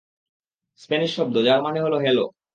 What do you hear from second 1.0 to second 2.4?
শব্দ যার মানে হ্যালো।